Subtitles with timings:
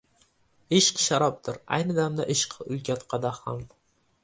[0.77, 3.65] •Ishq sharobdir, ayni damda ishq ulkan qadah ham.